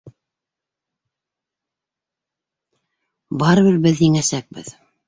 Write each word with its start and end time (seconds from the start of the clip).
Барыбер 3.45 3.81
беҙ 3.89 4.05
еңәсәкбеҙ. 4.09 4.79